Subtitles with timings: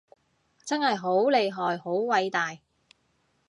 [0.65, 2.57] 真係好厲害好偉大